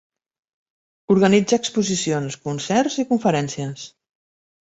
[1.15, 3.87] Organitza exposicions, concerts i conferències.